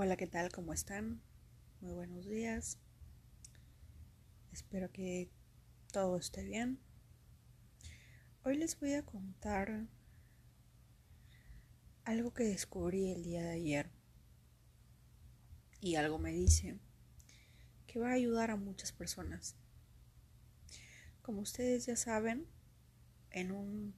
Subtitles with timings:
[0.00, 0.52] Hola, ¿qué tal?
[0.52, 1.20] ¿Cómo están?
[1.80, 2.78] Muy buenos días.
[4.52, 5.28] Espero que
[5.92, 6.78] todo esté bien.
[8.44, 9.88] Hoy les voy a contar
[12.04, 13.90] algo que descubrí el día de ayer.
[15.80, 16.78] Y algo me dice
[17.88, 19.56] que va a ayudar a muchas personas.
[21.22, 22.46] Como ustedes ya saben,
[23.32, 23.96] en un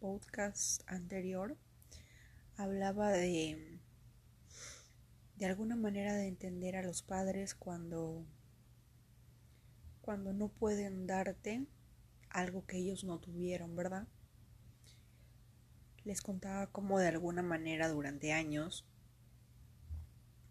[0.00, 1.56] podcast anterior
[2.56, 3.78] hablaba de
[5.36, 8.24] de alguna manera de entender a los padres cuando
[10.00, 11.66] cuando no pueden darte
[12.30, 14.06] algo que ellos no tuvieron, ¿verdad?
[16.04, 18.86] Les contaba cómo de alguna manera durante años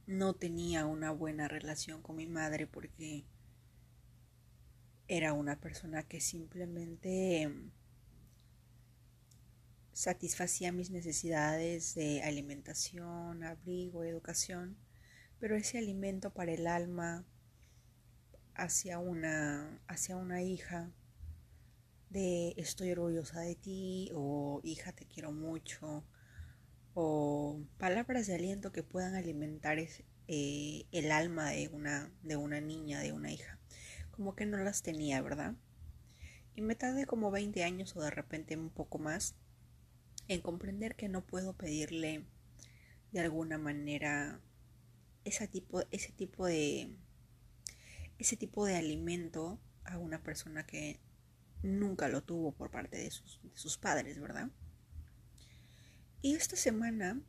[0.07, 3.23] no tenía una buena relación con mi madre porque
[5.07, 7.49] era una persona que simplemente
[9.95, 14.77] satisfacía mis necesidades de alimentación, abrigo, educación,
[15.39, 17.25] pero ese alimento para el alma
[18.55, 20.91] hacia una, hacia una hija
[22.09, 26.05] de estoy orgullosa de ti o hija te quiero mucho
[26.93, 32.99] o palabras de aliento que puedan alimentar eh, el alma de una, de una niña,
[32.99, 33.59] de una hija.
[34.11, 35.55] Como que no las tenía, ¿verdad?
[36.53, 39.35] Y me tardé como 20 años o de repente un poco más
[40.27, 42.25] en comprender que no puedo pedirle
[43.11, 44.41] de alguna manera
[45.23, 46.95] ese tipo, ese tipo de
[48.17, 50.99] ese tipo de alimento a una persona que
[51.63, 54.49] nunca lo tuvo por parte de sus, de sus padres, ¿verdad?
[56.21, 57.21] Y esta semana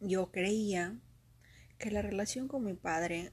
[0.00, 1.00] yo creía
[1.78, 3.32] que la relación con mi padre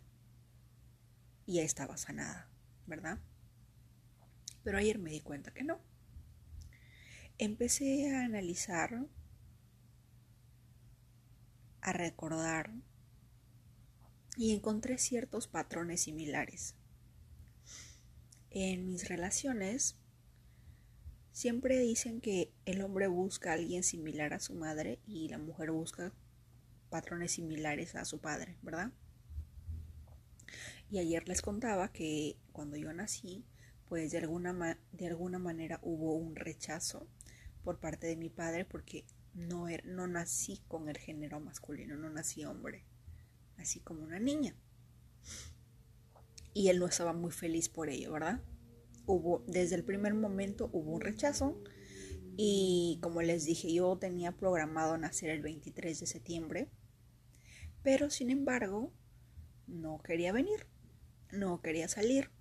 [1.45, 2.49] ya estaba sanada,
[2.87, 3.19] ¿verdad?
[4.63, 5.81] Pero ayer me di cuenta que no
[7.37, 9.07] empecé a analizar,
[11.81, 12.71] a recordar
[14.37, 16.75] y encontré ciertos patrones similares.
[18.49, 19.97] En mis relaciones
[21.31, 25.71] siempre dicen que el hombre busca a alguien similar a su madre y la mujer
[25.71, 26.13] busca
[26.89, 28.91] patrones similares a su padre, ¿verdad?
[30.91, 33.43] Y ayer les contaba que cuando yo nací,
[33.89, 37.07] pues de alguna, de alguna manera hubo un rechazo
[37.63, 42.09] por parte de mi padre porque no, er, no nací con el género masculino, no
[42.09, 42.85] nací hombre,
[43.57, 44.55] nací como una niña.
[46.53, 48.41] Y él no estaba muy feliz por ello, ¿verdad?
[49.05, 51.61] Hubo, desde el primer momento hubo un rechazo
[52.37, 56.69] y como les dije, yo tenía programado nacer el 23 de septiembre,
[57.81, 58.93] pero sin embargo
[59.67, 60.67] no quería venir,
[61.31, 62.31] no quería salir.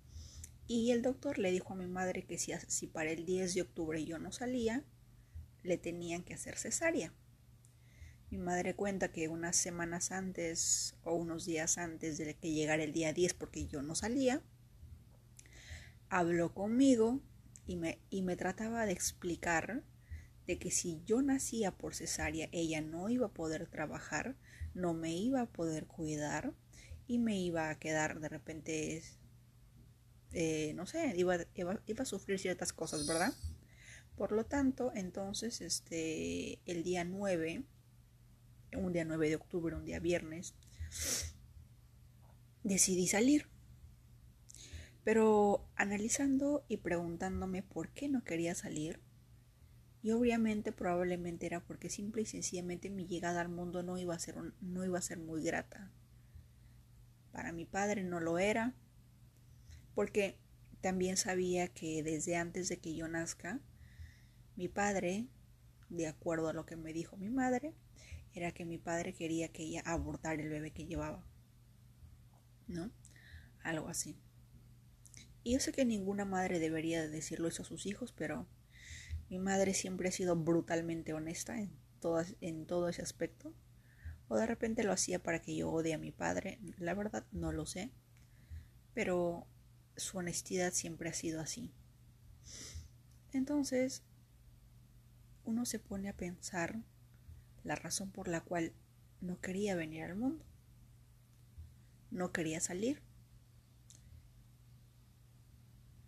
[0.67, 3.61] Y el doctor le dijo a mi madre que si, si para el 10 de
[3.61, 4.85] octubre yo no salía,
[5.63, 7.13] le tenían que hacer cesárea.
[8.29, 12.93] Mi madre cuenta que unas semanas antes o unos días antes de que llegara el
[12.93, 14.41] día 10 porque yo no salía,
[16.09, 17.21] habló conmigo
[17.65, 19.83] y me, y me trataba de explicar
[20.47, 24.35] de que si yo nacía por cesárea ella no iba a poder trabajar,
[24.73, 26.53] no me iba a poder cuidar
[27.07, 29.03] y me iba a quedar de repente,
[30.31, 33.33] eh, no sé, iba, iba, iba a sufrir ciertas cosas, ¿verdad?
[34.15, 37.63] Por lo tanto, entonces, este, el día 9,
[38.75, 40.53] un día 9 de octubre, un día viernes,
[42.63, 43.47] decidí salir.
[45.03, 49.01] Pero analizando y preguntándome por qué no quería salir,
[50.03, 54.19] y obviamente probablemente era porque simple y sencillamente mi llegada al mundo no iba a
[54.19, 55.91] ser, no iba a ser muy grata.
[57.31, 58.75] Para mi padre no lo era,
[59.95, 60.37] porque
[60.81, 63.61] también sabía que desde antes de que yo nazca,
[64.55, 65.27] mi padre,
[65.89, 67.73] de acuerdo a lo que me dijo mi madre,
[68.33, 71.25] era que mi padre quería que ella abortara el bebé que llevaba.
[72.67, 72.91] ¿No?
[73.63, 74.17] Algo así.
[75.43, 78.47] Y yo sé que ninguna madre debería decirlo eso a sus hijos, pero
[79.29, 83.53] mi madre siempre ha sido brutalmente honesta en, todo ese aspecto.
[84.29, 86.59] O de repente lo hacía para que yo odie a mi padre.
[86.77, 87.91] La verdad no lo sé.
[88.93, 89.45] Pero
[89.97, 91.73] su honestidad siempre ha sido así.
[93.31, 94.03] Entonces,
[95.45, 96.83] uno se pone a pensar
[97.63, 98.73] la razón por la cual
[99.21, 100.45] no quería venir al mundo.
[102.11, 103.01] No quería salir.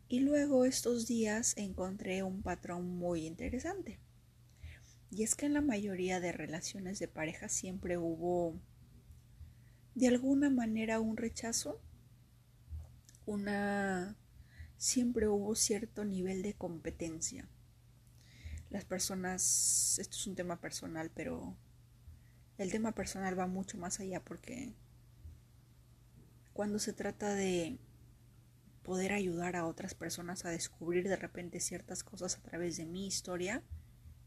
[0.08, 4.00] Y luego estos días encontré un patrón muy interesante.
[5.10, 8.60] Y es que en la mayoría de relaciones de pareja siempre hubo
[9.96, 11.82] de alguna manera un rechazo,
[13.26, 14.18] una
[14.78, 17.50] siempre hubo cierto nivel de competencia
[18.70, 21.56] las personas, esto es un tema personal, pero
[22.58, 24.74] el tema personal va mucho más allá porque
[26.54, 27.78] cuando se trata de
[28.84, 33.08] poder ayudar a otras personas a descubrir de repente ciertas cosas a través de mi
[33.08, 33.64] historia,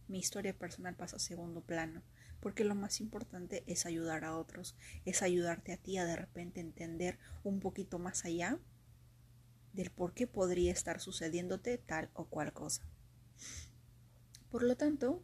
[0.09, 2.03] mi historia personal pasa a segundo plano,
[2.41, 6.61] porque lo más importante es ayudar a otros, es ayudarte a ti a de repente
[6.61, 8.59] entender un poquito más allá
[9.73, 12.83] del por qué podría estar sucediéndote tal o cual cosa.
[14.51, 15.23] Por lo tanto,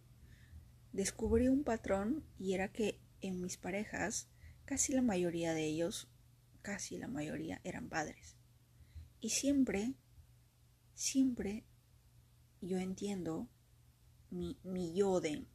[0.92, 4.28] descubrí un patrón y era que en mis parejas,
[4.64, 6.08] casi la mayoría de ellos,
[6.62, 8.36] casi la mayoría eran padres.
[9.20, 9.94] Y siempre,
[10.94, 11.64] siempre
[12.60, 13.48] yo entiendo
[14.30, 14.58] mi,
[14.94, 15.46] yo de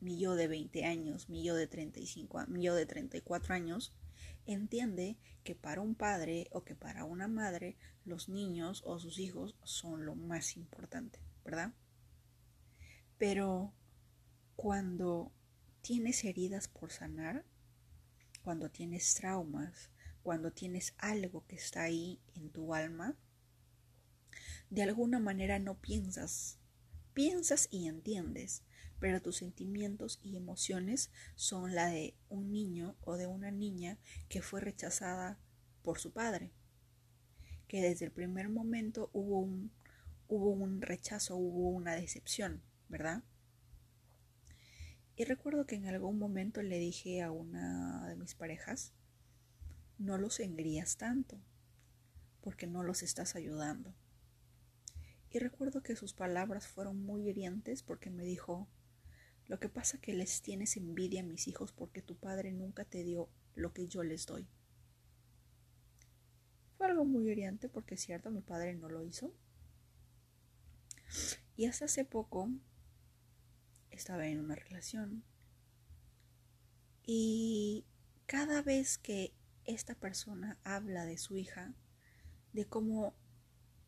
[0.00, 3.92] mi yo de 20 años, mi yo de 35, mi yo de 34 años,
[4.46, 9.56] entiende que para un padre o que para una madre los niños o sus hijos
[9.64, 11.74] son lo más importante, ¿verdad?
[13.18, 13.72] Pero
[14.56, 15.32] cuando
[15.82, 17.44] tienes heridas por sanar,
[18.42, 19.90] cuando tienes traumas,
[20.22, 23.16] cuando tienes algo que está ahí en tu alma,
[24.70, 26.58] de alguna manera no piensas,
[27.14, 28.62] piensas y entiendes,
[29.00, 33.98] pero tus sentimientos y emociones son la de un niño o de una niña
[34.28, 35.38] que fue rechazada
[35.82, 36.52] por su padre,
[37.66, 39.72] que desde el primer momento hubo un,
[40.28, 43.22] hubo un rechazo, hubo una decepción, ¿verdad?
[45.16, 48.92] Y recuerdo que en algún momento le dije a una de mis parejas,
[49.98, 51.40] no los engrías tanto,
[52.40, 53.94] porque no los estás ayudando.
[55.30, 58.68] Y recuerdo que sus palabras fueron muy hirientes porque me dijo,
[59.48, 63.02] lo que pasa que les tienes envidia a mis hijos porque tu padre nunca te
[63.02, 64.46] dio lo que yo les doy.
[66.76, 69.34] Fue algo muy hiriente porque es cierto, mi padre no lo hizo.
[71.56, 72.50] Y hasta hace poco
[73.98, 75.24] estaba en una relación.
[77.04, 77.84] Y
[78.26, 79.34] cada vez que
[79.64, 81.74] esta persona habla de su hija,
[82.52, 83.14] de cómo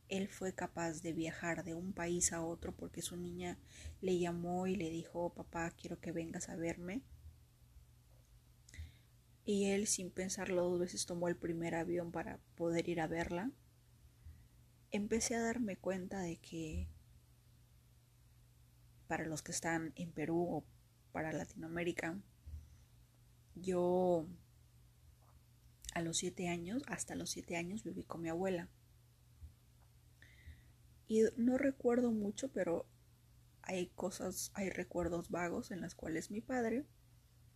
[0.09, 3.59] él fue capaz de viajar de un país a otro porque su niña
[4.01, 7.03] le llamó y le dijo, papá, quiero que vengas a verme.
[9.45, 13.51] Y él, sin pensarlo dos veces, tomó el primer avión para poder ir a verla.
[14.91, 16.89] Empecé a darme cuenta de que
[19.11, 20.65] para los que están en Perú o
[21.11, 22.17] para Latinoamérica,
[23.57, 24.25] yo
[25.95, 28.69] a los siete años, hasta los siete años, viví con mi abuela.
[31.09, 32.87] Y no recuerdo mucho, pero
[33.63, 36.87] hay cosas, hay recuerdos vagos en las cuales mi padre,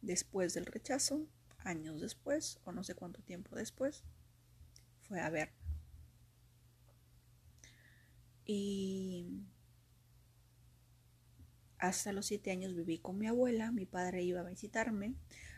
[0.02, 1.28] después del rechazo,
[1.58, 4.02] años después, o no sé cuánto tiempo después,
[5.02, 5.52] fue a ver.
[8.44, 9.46] Y
[11.78, 15.14] hasta los siete años viví con mi abuela, mi padre iba a visitarme.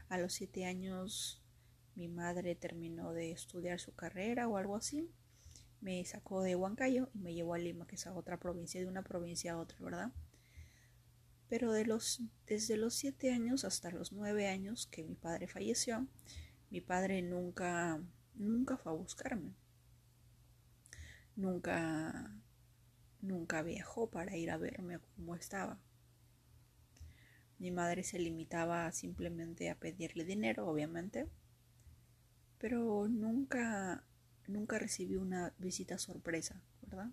[0.08, 1.42] A los siete años
[1.94, 5.10] mi madre terminó de estudiar su carrera o algo así
[5.80, 8.86] me sacó de Huancayo y me llevó a Lima, que es a otra provincia, de
[8.86, 10.12] una provincia a otra, ¿verdad?
[11.48, 16.06] Pero de los, desde los siete años hasta los nueve años que mi padre falleció,
[16.70, 18.00] mi padre nunca,
[18.34, 19.54] nunca fue a buscarme.
[21.36, 22.34] Nunca,
[23.20, 25.78] nunca viajó para ir a verme cómo estaba.
[27.58, 31.28] Mi madre se limitaba simplemente a pedirle dinero, obviamente,
[32.58, 34.04] pero nunca
[34.48, 37.10] nunca recibí una visita sorpresa, ¿verdad?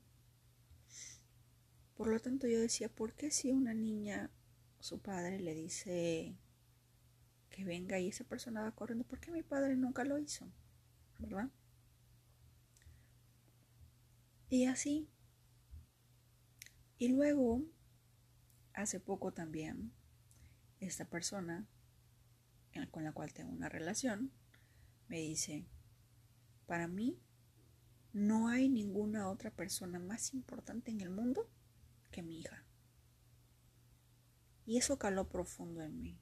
[1.96, 4.32] Por lo tanto yo decía, ¿por qué si una niña,
[4.80, 6.36] su padre le dice
[7.50, 10.52] que venga y esa persona va corriendo, ¿por qué mi padre nunca lo hizo?
[11.20, 11.50] ¿Verdad?
[14.50, 15.08] Y así.
[16.98, 17.64] Y luego,
[18.74, 19.92] hace poco también,
[20.84, 21.68] esta persona
[22.92, 24.32] con la cual tengo una relación
[25.08, 25.68] me dice,
[26.66, 27.20] para mí,
[28.14, 31.50] no hay ninguna otra persona más importante en el mundo
[32.12, 32.66] que mi hija.
[34.66, 36.20] Y eso caló profundo en mí.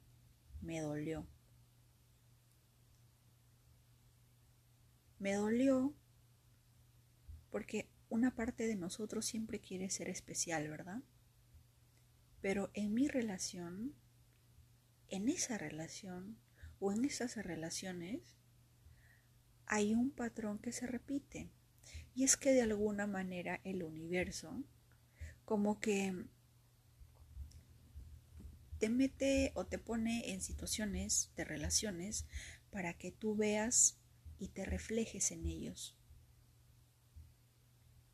[0.62, 1.28] Me dolió.
[5.20, 5.94] Me dolió
[7.52, 11.04] porque una parte de nosotros siempre quiere ser especial, ¿verdad?
[12.42, 13.94] Pero en mi relación,
[15.12, 16.38] en esa relación
[16.80, 18.38] o en esas relaciones,
[19.68, 21.52] hay un patrón que se repite.
[22.16, 24.64] Y es que de alguna manera el universo
[25.46, 26.26] como que
[28.80, 32.26] te mete o te pone en situaciones de relaciones
[32.72, 34.00] para que tú veas
[34.40, 35.96] y te reflejes en ellos.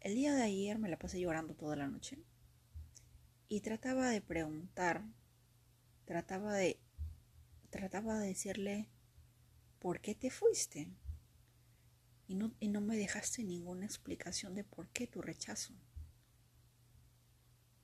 [0.01, 2.19] El día de ayer me la pasé llorando toda la noche
[3.47, 5.03] y trataba de preguntar,
[6.05, 6.79] trataba de
[7.77, 8.89] trataba de decirle,
[9.77, 10.89] ¿por qué te fuiste?
[12.27, 15.75] Y no, y no me dejaste ninguna explicación de por qué tu rechazo.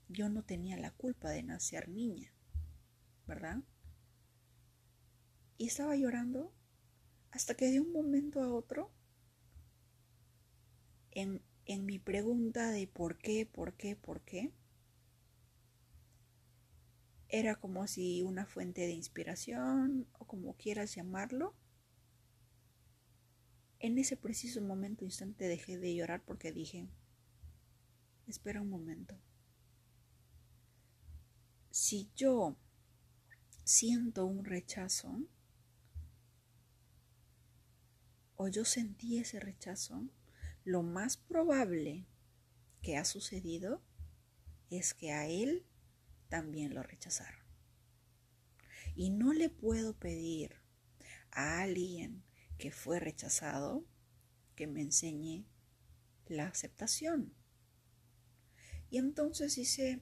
[0.10, 2.34] Yo no tenía la culpa de nacer niña,
[3.28, 3.62] ¿verdad?
[5.60, 6.52] Y estaba llorando
[7.30, 8.92] hasta que de un momento a otro,
[11.12, 14.52] en, en mi pregunta de por qué, por qué, por qué,
[17.34, 21.56] era como si una fuente de inspiración o como quieras llamarlo.
[23.80, 26.88] En ese preciso momento instante dejé de llorar porque dije,
[28.28, 29.20] espera un momento.
[31.72, 32.56] Si yo
[33.64, 35.20] siento un rechazo,
[38.36, 40.08] o yo sentí ese rechazo,
[40.66, 42.06] lo más probable
[42.84, 43.82] que ha sucedido
[44.70, 45.66] es que a él
[46.34, 47.46] también lo rechazaron.
[48.96, 50.56] Y no le puedo pedir
[51.30, 52.24] a alguien
[52.58, 53.86] que fue rechazado
[54.56, 55.46] que me enseñe
[56.26, 57.36] la aceptación.
[58.90, 60.02] Y entonces hice,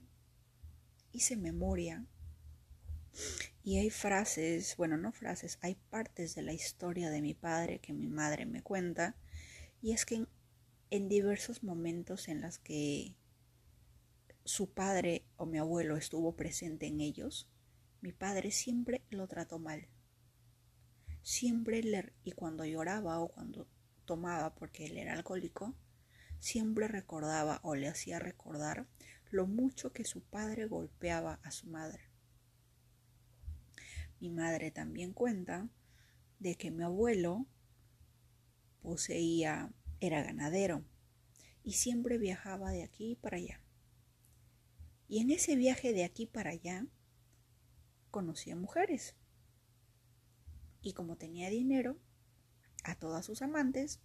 [1.12, 2.08] hice memoria
[3.62, 7.92] y hay frases, bueno, no frases, hay partes de la historia de mi padre que
[7.92, 9.18] mi madre me cuenta.
[9.82, 10.30] Y es que en,
[10.92, 13.18] en diversos momentos en los que
[14.44, 17.50] su padre o mi abuelo estuvo presente en ellos,
[18.02, 19.88] mi padre siempre lo trató mal.
[21.22, 23.68] Siempre le, y cuando lloraba o cuando
[24.06, 25.76] tomaba porque él era alcohólico,
[26.40, 28.88] siempre recordaba o le hacía recordar
[29.30, 32.10] lo mucho que su padre golpeaba a su madre.
[34.20, 35.70] Mi madre también cuenta
[36.40, 37.46] de que mi abuelo
[38.82, 40.84] poseía, era ganadero
[41.64, 43.61] y siempre viajaba de aquí para allá.
[45.12, 46.88] Y en ese viaje de aquí para allá
[48.12, 49.14] conocía mujeres.
[50.82, 52.00] Y como tenía dinero,
[52.86, 54.00] a todas sus amantes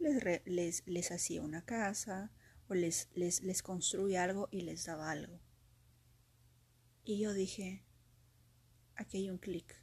[0.00, 2.32] les, les, hacía una casa
[2.66, 5.38] o les, les, les construía algo y les daba algo.
[7.04, 7.84] Y yo dije,
[8.96, 9.80] aquí hay un clic.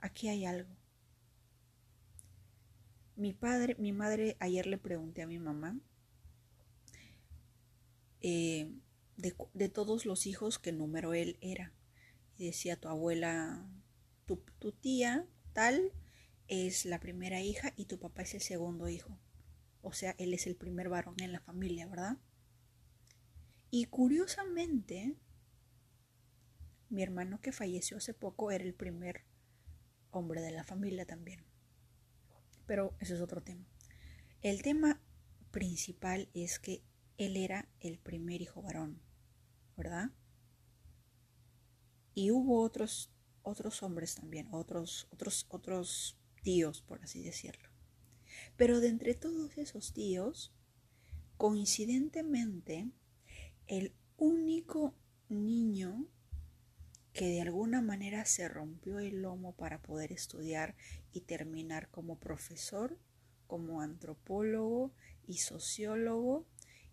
[0.00, 0.74] Aquí hay algo.
[3.16, 5.78] Mi padre, mi madre, ayer le pregunté a mi mamá
[8.28, 8.72] eh,
[9.16, 11.72] de, todos los hijos qué número él era.
[12.36, 13.64] Y decía tu abuela,
[14.24, 15.92] tu, tu tía tal
[16.48, 19.16] es la primera hija y tu papá es el segundo hijo.
[19.80, 22.18] O sea, él es el primer varón en la familia, ¿verdad?
[23.70, 25.14] Y curiosamente,
[26.88, 29.22] mi hermano que falleció hace poco era el primer
[30.10, 31.44] hombre de la familia también.
[32.66, 33.68] Pero eso es otro tema.
[34.42, 35.00] El tema
[35.52, 36.82] principal es que
[37.18, 39.00] él era el primer hijo varón,
[39.76, 40.10] ¿verdad?
[42.14, 43.10] Y hubo otros
[43.42, 47.68] otros hombres también, otros otros otros tíos, por así decirlo.
[48.56, 50.52] Pero de entre todos esos tíos,
[51.36, 52.90] coincidentemente,
[53.66, 54.94] el único
[55.28, 56.06] niño
[57.12, 60.76] que de alguna manera se rompió el lomo para poder estudiar
[61.12, 62.98] y terminar como profesor,
[63.46, 64.92] como antropólogo
[65.26, 66.46] y sociólogo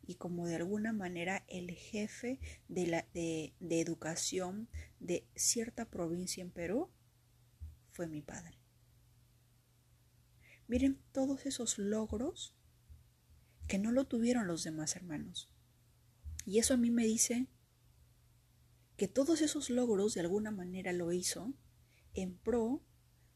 [0.06, 4.70] y como de alguna manera el jefe de, la, de, de educación
[5.00, 6.90] de cierta provincia en Perú
[7.92, 8.60] fue mi padre.
[10.68, 12.56] Miren todos esos logros
[13.68, 15.50] que no lo tuvieron los demás hermanos.
[16.46, 17.48] Y eso a mí me dice
[18.98, 21.54] que todos esos logros de alguna manera lo hizo
[22.14, 22.84] en pro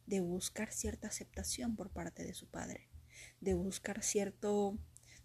[0.05, 2.89] de buscar cierta aceptación por parte de su padre,
[3.41, 4.77] de buscar cierto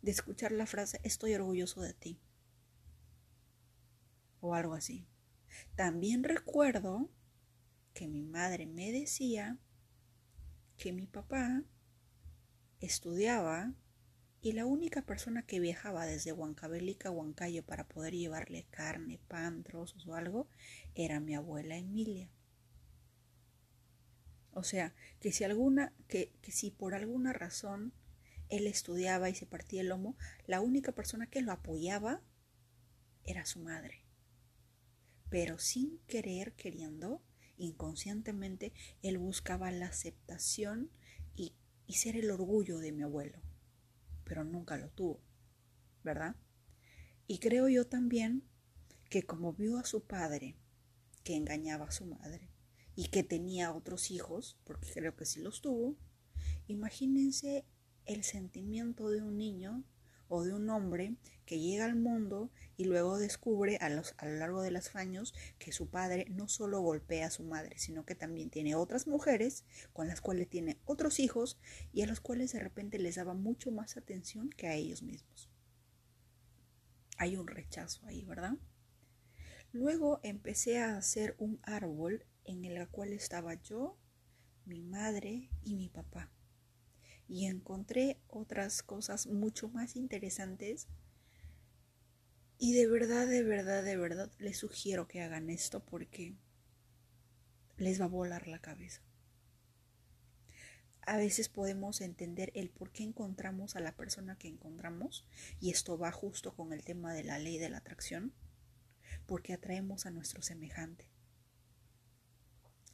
[0.03, 2.21] de escuchar la frase estoy orgulloso de ti
[4.41, 5.07] o algo así.
[5.77, 7.09] También recuerdo
[7.95, 9.59] que mi madre me decía
[10.77, 11.63] que mi papá
[12.81, 13.73] estudiaba
[14.41, 19.63] y la única persona que viajaba desde Huancavelica a Huancayo para poder llevarle carne, pan,
[19.63, 20.49] trozos o algo
[20.97, 22.29] era mi abuela Emilia.
[24.51, 27.93] O sea, que si alguna, que, que si por alguna razón
[28.53, 30.15] él estudiaba y se partía el lomo,
[30.47, 32.21] la única persona que lo apoyaba
[33.25, 34.05] era su madre.
[35.31, 37.23] Pero sin querer, queriendo,
[37.57, 40.91] inconscientemente, él buscaba la aceptación
[41.35, 41.55] y,
[41.95, 43.41] ser el orgullo de mi abuelo.
[44.25, 45.23] Pero nunca lo tuvo,
[46.05, 46.37] ¿verdad?
[47.27, 48.45] Y creo yo también
[49.09, 50.57] que como vio a su padre
[51.25, 52.51] que engañaba a su madre
[52.97, 55.97] y que tenía otros hijos, porque creo que sí los tuvo,
[56.67, 57.67] imagínense
[58.07, 59.85] el sentimiento de un niño
[60.29, 64.71] o de un hombre que llega al mundo y luego descubre a, lo largo de
[64.71, 68.75] los años que su padre no solo golpea a su madre, sino que también tiene
[68.75, 71.59] otras mujeres con las cuales tiene otros hijos
[71.93, 75.51] y a los cuales de repente les daba mucho más atención que a ellos mismos.
[77.19, 78.55] Hay un rechazo ahí, ¿verdad?
[79.73, 83.99] Luego empecé a hacer un árbol en el cual estaba yo,
[84.65, 86.31] mi madre y mi papá.
[87.29, 90.89] Y encontré otras cosas mucho más interesantes.
[92.59, 96.37] Y de verdad, de verdad, de verdad, les sugiero que hagan esto porque
[97.77, 99.03] les va a volar la cabeza.
[101.05, 105.27] A veces podemos entender el por qué encontramos a la persona que encontramos,
[105.61, 108.33] y esto va justo con el tema de la ley de la atracción,
[109.27, 111.09] porque atraemos a nuestro semejante.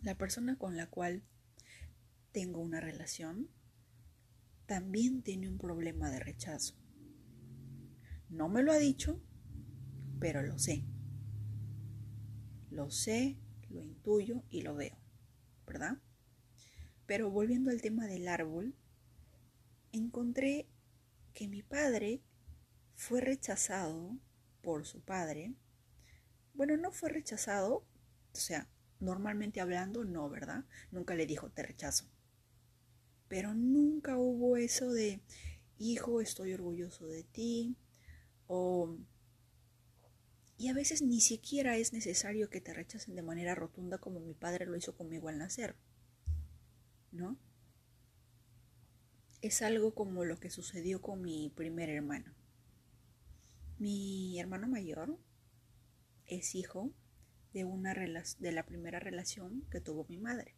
[0.00, 1.22] La persona con la cual
[2.32, 3.50] tengo una relación
[4.68, 6.76] también tiene un problema de rechazo.
[8.28, 9.20] No me lo ha dicho,
[10.20, 10.84] pero lo sé.
[12.70, 13.36] Lo sé,
[13.68, 14.96] lo intuyo y lo veo,
[15.66, 15.98] ¿verdad?
[17.06, 18.76] Pero volviendo al tema del árbol,
[19.90, 20.68] encontré
[21.34, 22.22] que mi padre
[22.94, 24.16] fue rechazado
[24.62, 25.56] por su padre.
[26.54, 27.86] Bueno, no fue rechazado,
[28.32, 28.68] o sea,
[29.00, 30.64] Normalmente hablando, no, ¿verdad?
[30.90, 32.10] Nunca le dijo te rechazo.
[33.28, 35.20] Pero nunca hubo eso de,
[35.78, 37.76] hijo, estoy orgulloso de ti.
[38.46, 38.96] O...
[40.56, 44.34] Y a veces ni siquiera es necesario que te rechacen de manera rotunda como mi
[44.34, 45.76] padre lo hizo conmigo al nacer.
[47.12, 47.38] ¿No?
[49.40, 52.34] Es algo como lo que sucedió con mi primer hermano.
[53.78, 55.16] Mi hermano mayor
[56.26, 56.92] es hijo
[57.52, 60.57] de, una de la primera relación que tuvo mi madre.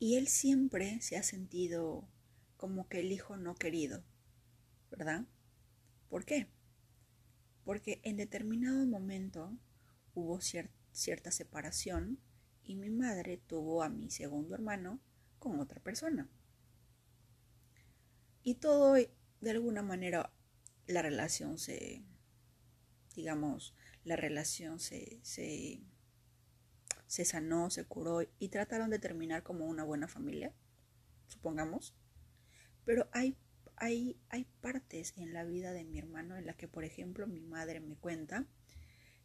[0.00, 2.08] Y él siempre se ha sentido
[2.56, 4.02] como que el hijo no querido,
[4.90, 5.26] ¿verdad?
[6.08, 6.48] ¿Por qué?
[7.64, 9.56] Porque en determinado momento
[10.14, 12.18] hubo cierta separación
[12.64, 15.00] y mi madre tuvo a mi segundo hermano
[15.38, 16.30] con otra persona.
[18.42, 20.32] Y todo, de alguna manera,
[20.86, 22.02] la relación se,
[23.14, 25.82] digamos, la relación se, se,
[27.10, 30.54] sanó, se curó y trataron de terminar como una buena familia,
[31.26, 31.96] supongamos.
[32.84, 33.36] Pero hay,
[33.74, 37.40] hay, hay partes en la vida de mi hermano en la que, por ejemplo, mi
[37.40, 38.46] madre me cuenta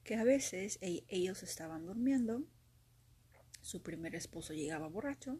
[0.04, 2.44] que a veces e, ellos estaban durmiendo,
[3.62, 5.40] su primer esposo llegaba borracho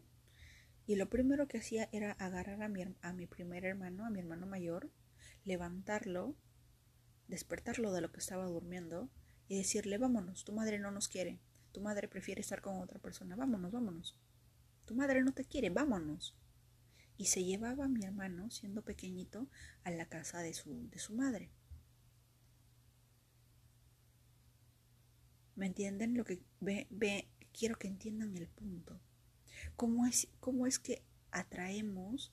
[0.86, 4.20] y lo primero que hacía era agarrar a mi, a mi primer hermano, a mi
[4.20, 4.92] hermano mayor,
[5.44, 6.36] levantarlo,
[7.26, 9.10] despertarlo de lo que estaba durmiendo
[9.48, 11.40] y decirle, vámonos, tu madre no nos quiere,
[11.76, 14.18] tu madre prefiere estar con otra persona, vámonos, vámonos.
[14.86, 16.34] Tu madre no te quiere, vámonos.
[17.18, 19.50] Y se llevaba a mi hermano, siendo pequeñito,
[19.84, 21.50] a la casa de su, de su madre.
[25.54, 27.28] ¿Me entienden lo que ve?
[27.52, 28.98] Quiero que entiendan el punto.
[29.76, 32.32] ¿Cómo es, cómo es que atraemos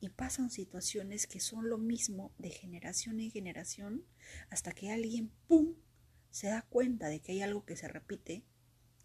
[0.00, 4.04] y pasan situaciones que son lo mismo de generación en generación
[4.48, 5.76] hasta que alguien, ¡pum!,
[6.30, 8.44] se da cuenta de que hay algo que se repite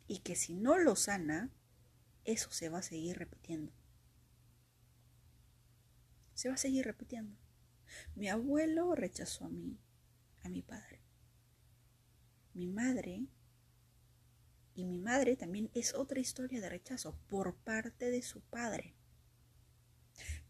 [0.08, 1.52] y que si no lo sana,
[2.24, 3.72] eso se va a seguir repitiendo.
[6.34, 7.38] Se va a seguir repitiendo.
[8.16, 9.80] Mi abuelo rechazó a mí,
[10.44, 11.02] a mi padre.
[12.54, 13.28] Mi madre
[14.76, 18.96] y mi madre también es otra historia de rechazo por parte de su padre.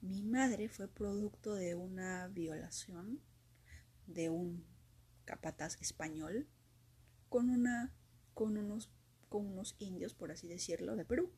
[0.01, 3.21] Mi madre fue producto de una violación
[4.07, 4.65] de un
[5.25, 6.47] capataz español
[7.29, 7.93] con, una,
[8.33, 8.91] con, unos,
[9.29, 11.31] con unos indios, por así decirlo, de Perú,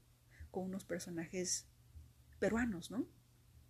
[0.52, 1.68] con unos personajes
[2.40, 3.08] peruanos, ¿no?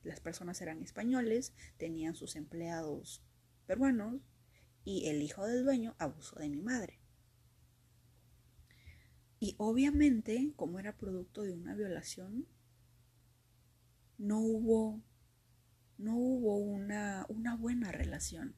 [0.03, 3.23] Las personas eran españoles, tenían sus empleados
[3.65, 4.21] peruanos
[4.85, 6.99] y el hijo del dueño abusó de mi madre.
[9.39, 12.47] Y obviamente, como era producto de una violación,
[14.17, 15.01] no hubo,
[15.97, 18.55] no hubo una, una buena relación.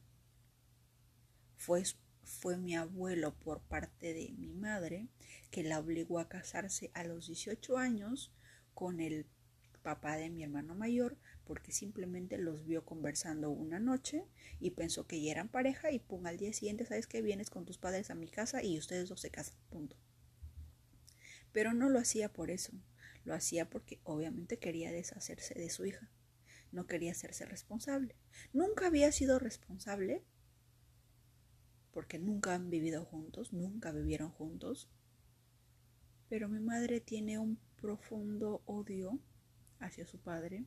[1.56, 1.82] Fue
[2.30, 5.08] fue mi abuelo por parte de mi madre,
[5.50, 8.32] que la obligó a casarse a los 18 años
[8.72, 9.26] con el
[9.82, 14.24] papá de mi hermano mayor, porque simplemente los vio conversando una noche
[14.60, 17.64] y pensó que ya eran pareja y pum, al día siguiente, ¿sabes que Vienes con
[17.64, 19.96] tus padres a mi casa y ustedes dos se casan, punto.
[21.52, 22.72] Pero no lo hacía por eso,
[23.24, 26.10] lo hacía porque obviamente quería deshacerse de su hija,
[26.70, 28.14] no quería hacerse responsable.
[28.52, 30.22] Nunca había sido responsable
[31.92, 34.88] porque nunca han vivido juntos, nunca vivieron juntos.
[36.28, 39.18] Pero mi madre tiene un profundo odio
[39.78, 40.64] hacia su padre,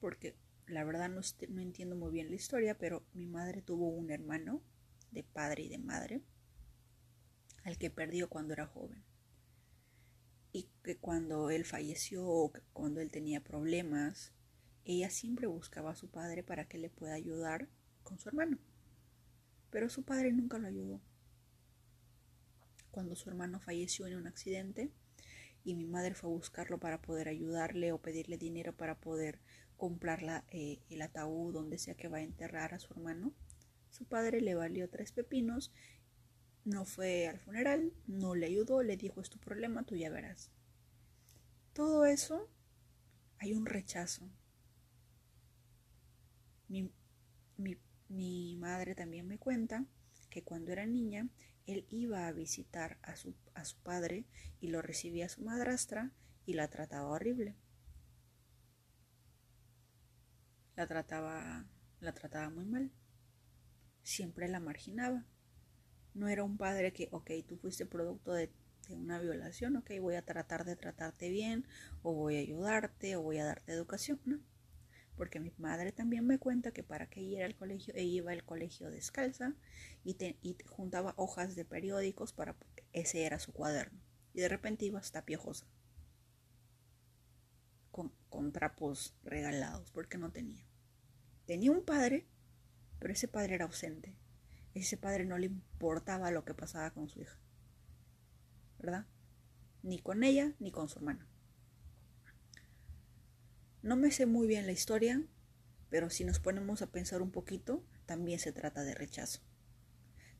[0.00, 4.10] porque la verdad no, no entiendo muy bien la historia, pero mi madre tuvo un
[4.10, 4.62] hermano
[5.12, 6.22] de padre y de madre
[7.64, 9.02] al que perdió cuando era joven.
[10.52, 14.32] Y que cuando él falleció o cuando él tenía problemas,
[14.84, 17.68] ella siempre buscaba a su padre para que le pueda ayudar
[18.04, 18.58] con su hermano.
[19.70, 21.00] Pero su padre nunca lo ayudó.
[22.90, 24.90] Cuando su hermano falleció en un accidente
[25.64, 29.40] y mi madre fue a buscarlo para poder ayudarle o pedirle dinero para poder
[29.76, 33.34] comprar eh, el ataúd donde sea que va a enterrar a su hermano,
[33.90, 35.72] su padre le valió tres pepinos,
[36.64, 40.50] no fue al funeral, no le ayudó, le dijo es tu problema, tú ya verás.
[41.72, 42.50] Todo eso
[43.38, 44.28] hay un rechazo.
[46.68, 46.90] Mi,
[47.56, 47.76] mi
[48.08, 49.84] madre también me cuenta
[50.30, 51.28] que cuando era niña,
[51.66, 54.26] él iba a visitar a su, a su padre
[54.60, 56.12] y lo recibía a su madrastra
[56.44, 57.56] y la trataba horrible.
[60.76, 61.66] La trataba,
[62.00, 62.92] la trataba muy mal
[64.06, 65.24] siempre la marginaba.
[66.14, 68.50] No era un padre que, ok, tú fuiste producto de,
[68.88, 71.66] una violación, ok, voy a tratar de tratarte bien,
[72.02, 74.38] o voy a ayudarte, o voy a darte educación, no.
[75.16, 78.44] Porque mi madre también me cuenta que para que ella al colegio, ella iba al
[78.44, 79.54] colegio descalza
[80.04, 80.16] y
[80.68, 82.56] juntaba hojas de periódicos para,
[82.92, 84.00] ese era su cuaderno.
[84.34, 85.66] Y de repente iba hasta piojosa.
[87.90, 90.66] Con, con trapos regalados, porque no tenía.
[91.46, 92.26] Tenía un padre
[92.98, 94.16] pero ese padre era ausente.
[94.74, 97.38] Ese padre no le importaba lo que pasaba con su hija.
[98.78, 99.06] ¿Verdad?
[99.82, 101.26] Ni con ella ni con su hermana.
[103.86, 105.22] No me sé muy bien la historia,
[105.90, 109.42] pero si nos ponemos a pensar un poquito, también se trata de rechazo.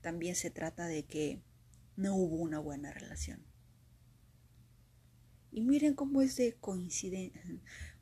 [0.00, 1.44] También se trata de que
[1.94, 3.46] no hubo una buena relación.
[5.52, 7.40] Y miren cómo es de coincidencia.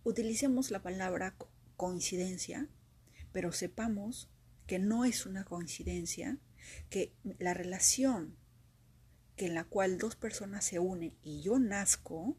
[0.02, 1.36] Utilicemos la palabra
[1.76, 2.70] coincidencia,
[3.34, 4.30] pero sepamos
[4.66, 6.38] que no es una coincidencia,
[6.88, 8.34] que la relación
[9.36, 12.34] que en la cual dos personas se unen y yo nazco,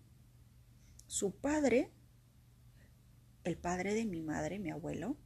[1.06, 1.92] su padre,
[3.46, 5.18] el padre de mi madre, mi abuelo,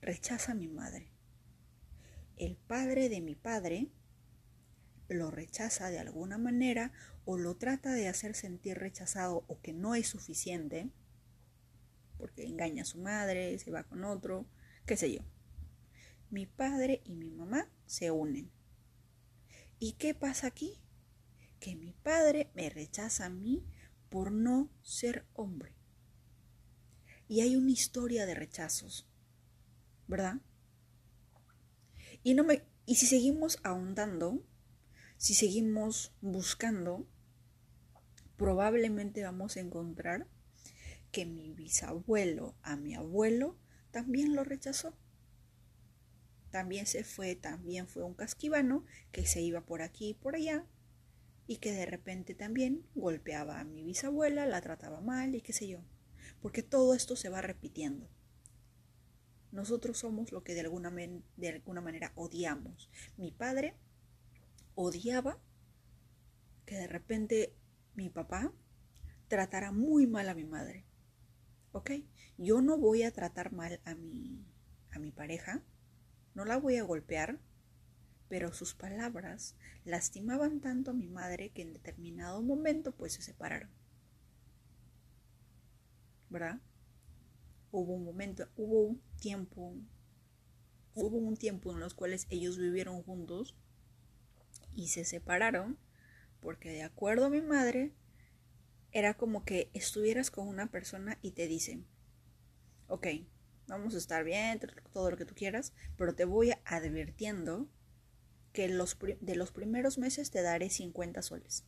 [0.00, 1.10] rechaza a mi madre.
[2.36, 3.88] El padre de mi padre
[5.08, 6.92] lo rechaza de alguna manera
[7.24, 10.88] o lo trata de hacer sentir rechazado o que no es suficiente,
[12.16, 14.46] porque engaña a su madre, se va con otro,
[14.86, 15.22] qué sé yo
[16.32, 18.50] mi padre y mi mamá se unen.
[19.78, 20.80] ¿Y qué pasa aquí?
[21.60, 23.66] Que mi padre me rechaza a mí
[24.08, 25.74] por no ser hombre.
[27.32, 29.08] Y hay una historia de rechazos,
[30.06, 30.42] ¿verdad?
[32.22, 34.44] Y, no me, y si seguimos ahondando,
[35.16, 37.08] si seguimos buscando,
[38.36, 40.28] probablemente vamos a encontrar
[41.10, 43.56] que mi bisabuelo a mi abuelo
[43.92, 44.94] también lo rechazó
[46.50, 50.66] también se fue, también fue un casquivano que se iba por aquí y por allá
[51.46, 55.66] y que de repente también golpeaba a mi bisabuela, la trataba mal y qué sé
[55.66, 55.82] yo.
[56.42, 58.08] Porque todo esto se va repitiendo.
[59.52, 62.90] Nosotros somos lo que de alguna, de alguna manera odiamos.
[63.16, 63.76] Mi padre
[64.74, 65.38] odiaba
[66.66, 67.54] que de repente
[67.94, 68.52] mi papá
[69.28, 70.84] tratara muy mal a mi madre.
[71.72, 71.92] ¿Ok?
[72.36, 74.44] Yo no voy a tratar mal a mi,
[74.90, 75.62] a mi pareja
[76.34, 77.38] no la voy a golpear,
[78.28, 83.68] pero sus palabras lastimaban tanto a mi madre que en determinado momento pues se separaron.
[87.70, 89.74] Hubo un momento, hubo un tiempo,
[90.94, 93.56] hubo un tiempo en los cuales ellos vivieron juntos
[94.74, 95.78] y se separaron
[96.40, 97.92] porque de acuerdo a mi madre
[98.90, 101.86] era como que estuvieras con una persona y te dicen,
[102.88, 103.06] ok,
[103.66, 104.60] vamos a estar bien,
[104.92, 107.68] todo lo que tú quieras, pero te voy advirtiendo
[108.52, 111.64] que los, de los primeros meses te daré 50 soles.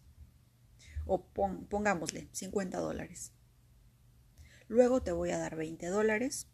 [1.07, 3.34] O pongámosle 50 dólares.
[4.68, 6.48] Luego te voy a dar 20 dólares.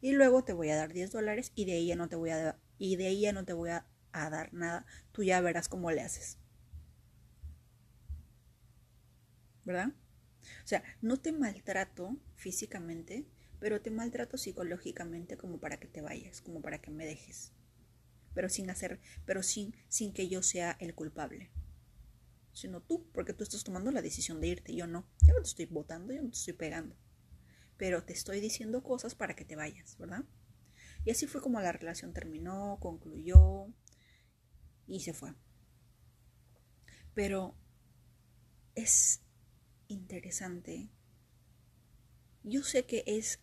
[0.00, 1.52] Y luego te voy a dar 10 dólares.
[1.54, 3.86] Y de ahí ya no te voy a, y de ahí no te voy a
[4.12, 4.86] dar nada.
[5.12, 6.38] Tú ya verás cómo le haces.
[9.64, 9.88] ¿Verdad?
[10.64, 13.26] O sea, no te maltrato físicamente,
[13.58, 17.52] pero te maltrato psicológicamente como para que te vayas, como para que me dejes.
[18.34, 21.50] Pero sin hacer, pero sin, sin que yo sea el culpable.
[22.52, 25.08] Sino tú, porque tú estás tomando la decisión de irte, yo no.
[25.26, 26.96] Yo no te estoy votando, yo no te estoy pegando.
[27.76, 30.24] Pero te estoy diciendo cosas para que te vayas, ¿verdad?
[31.04, 33.68] Y así fue como la relación terminó, concluyó
[34.86, 35.34] y se fue.
[37.14, 37.56] Pero
[38.74, 39.22] es
[39.88, 40.90] interesante.
[42.42, 43.40] Yo sé que es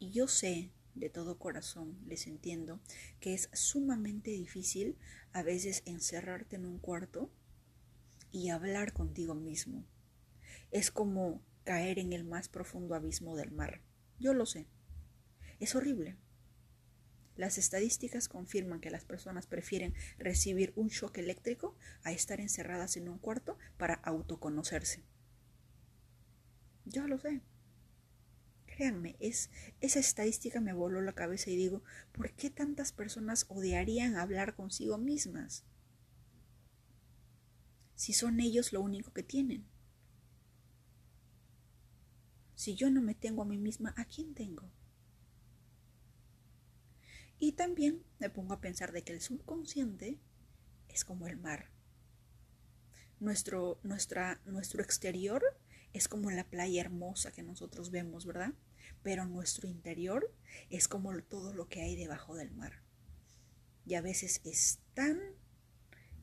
[0.00, 2.80] yo sé de todo corazón les entiendo
[3.20, 4.96] que es sumamente difícil
[5.32, 7.30] a veces encerrarte en un cuarto
[8.32, 9.84] y hablar contigo mismo.
[10.70, 13.80] Es como caer en el más profundo abismo del mar.
[14.18, 14.66] Yo lo sé.
[15.60, 16.16] Es horrible.
[17.36, 23.08] Las estadísticas confirman que las personas prefieren recibir un shock eléctrico a estar encerradas en
[23.08, 25.04] un cuarto para autoconocerse.
[26.86, 27.40] Yo lo sé.
[28.66, 29.48] Créanme, es,
[29.80, 34.98] esa estadística me voló la cabeza y digo, ¿por qué tantas personas odiarían hablar consigo
[34.98, 35.62] mismas?
[37.94, 39.68] Si son ellos lo único que tienen.
[42.60, 44.70] Si yo no me tengo a mí misma, ¿a quién tengo?
[47.38, 50.20] Y también me pongo a pensar de que el subconsciente
[50.86, 51.70] es como el mar.
[53.18, 55.42] Nuestro, nuestro exterior
[55.94, 58.52] es como la playa hermosa que nosotros vemos, ¿verdad?
[59.02, 60.30] Pero nuestro interior
[60.68, 62.82] es como todo lo que hay debajo del mar.
[63.86, 65.18] Y a veces es tan,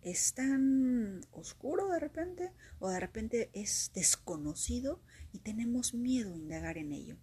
[0.03, 5.01] es tan oscuro de repente, o de repente es desconocido
[5.37, 7.15] y tenemos miedo a indagar en ello.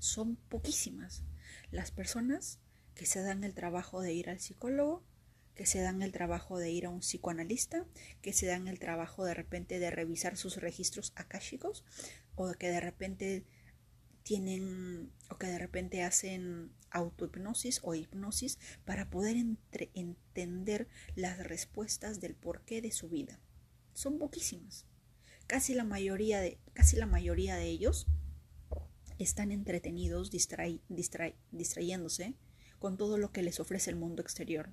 [0.00, 1.22] Son poquísimas
[1.70, 2.58] las personas
[2.96, 5.04] que se dan el trabajo de ir al psicólogo,
[5.54, 7.86] que se dan el trabajo de ir a un psicoanalista,
[8.22, 11.84] que se dan el trabajo de repente de revisar sus registros akáshicos
[12.34, 13.44] o que de repente
[14.24, 19.36] tienen o que de repente hacen autohipnosis o hipnosis para poder
[19.94, 23.38] entender las respuestas del porqué de su vida.
[23.94, 24.89] Son poquísimas.
[25.50, 28.06] Casi la mayoría de, casi la mayoría de ellos
[29.18, 32.36] están entretenidos distrayéndose
[32.78, 34.70] con todo lo que les ofrece el mundo exterior,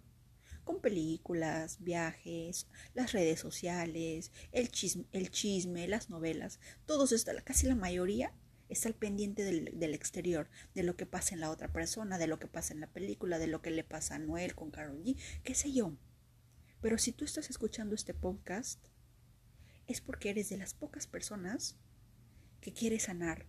[0.64, 7.66] con películas, viajes, las redes sociales, el chisme, el chisme las novelas, todos está, casi
[7.66, 8.32] la mayoría
[8.70, 12.28] está al pendiente del, del, exterior, de lo que pasa en la otra persona, de
[12.28, 15.04] lo que pasa en la película, de lo que le pasa a Noel con Carol
[15.04, 15.98] G, qué sé yo.
[16.82, 18.80] Pero si tú estás escuchando este podcast,
[19.88, 21.78] es porque eres de las pocas personas
[22.62, 23.48] que quiere sanar,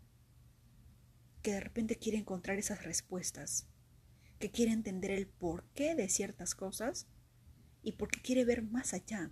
[1.43, 3.67] que de repente quiere encontrar esas respuestas,
[4.39, 7.07] que quiere entender el porqué de ciertas cosas
[7.83, 9.31] y porque quiere ver más allá.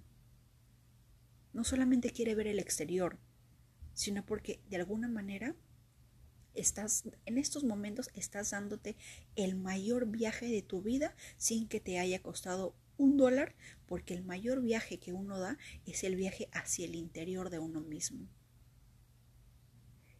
[1.52, 3.18] No solamente quiere ver el exterior,
[3.94, 5.56] sino porque de alguna manera
[6.54, 8.96] estás en estos momentos estás dándote
[9.36, 13.54] el mayor viaje de tu vida sin que te haya costado un dólar,
[13.86, 17.80] porque el mayor viaje que uno da es el viaje hacia el interior de uno
[17.80, 18.28] mismo.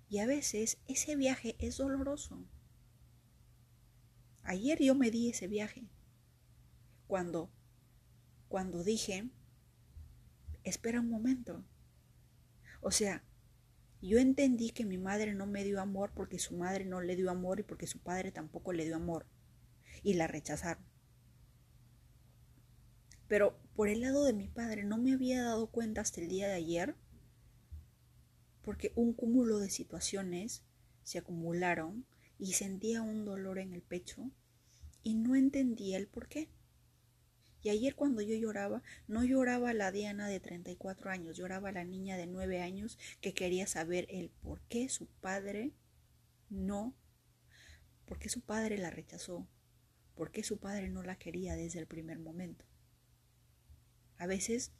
[0.08, 2.44] Y a veces ese viaje es doloroso.
[4.42, 5.88] Ayer yo me di ese viaje.
[7.08, 7.50] Cuando,
[8.48, 9.28] cuando dije,
[10.62, 11.64] espera un momento.
[12.80, 13.24] O sea,
[14.00, 17.30] yo entendí que mi madre no me dio amor porque su madre no le dio
[17.30, 19.26] amor y porque su padre tampoco le dio amor.
[20.04, 20.84] Y la rechazaron.
[23.28, 26.48] Pero por el lado de mi padre no me había dado cuenta hasta el día
[26.48, 26.96] de ayer
[28.62, 30.64] porque un cúmulo de situaciones
[31.04, 32.04] se acumularon
[32.38, 34.30] y sentía un dolor en el pecho
[35.04, 36.48] y no entendía el por qué.
[37.62, 42.16] Y ayer cuando yo lloraba, no lloraba la Diana de 34 años, lloraba la niña
[42.16, 45.72] de 9 años que quería saber el por qué su padre
[46.50, 46.92] no,
[48.04, 49.46] por qué su padre la rechazó,
[50.16, 52.64] por qué su padre no la quería desde el primer momento.
[54.18, 54.72] A veces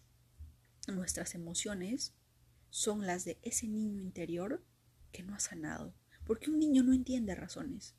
[0.89, 2.15] nuestras emociones
[2.71, 4.65] son las de ese niño interior
[5.13, 5.95] que no ha sanado.
[6.25, 7.95] Porque un niño no entiende razones.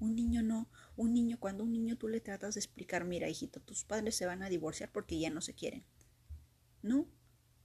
[0.00, 3.60] Un niño no, un niño, cuando un niño tú le tratas de explicar, mira, hijito,
[3.60, 5.84] tus padres se van a divorciar porque ya no se quieren.
[6.82, 7.08] No,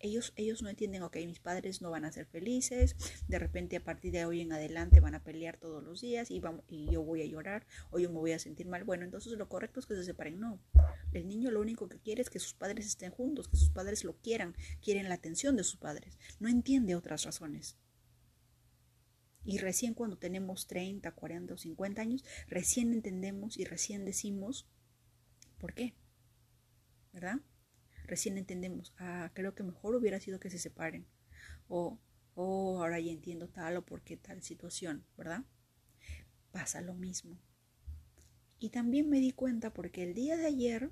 [0.04, 2.96] ellos, ellos no entienden, ok, mis padres no van a ser felices,
[3.30, 6.42] de repente a partir de hoy en adelante van a pelear todos los días y,
[6.42, 8.84] vamos, y yo voy a llorar o yo me voy a sentir mal.
[8.84, 10.42] Bueno, entonces lo correcto es que se separen.
[10.42, 10.60] No,
[11.14, 14.04] el niño lo único que quiere es que sus padres estén juntos, que sus padres
[14.04, 16.20] lo quieran, quieren la atención de sus padres.
[16.40, 17.78] No entiende otras razones.
[19.46, 24.68] Y recién cuando tenemos 30, 40 o 50 años, recién entendemos y recién decimos
[25.60, 25.94] por qué.
[27.14, 27.40] ¿Verdad?
[28.06, 31.06] Recién entendemos, ah, creo que mejor hubiera sido que se separen.
[31.68, 32.00] O,
[32.36, 35.44] oh, ahora ya entiendo tal o por qué tal situación, ¿verdad?
[36.52, 37.38] Pasa lo mismo.
[38.60, 40.92] Y también me di cuenta porque el día de ayer,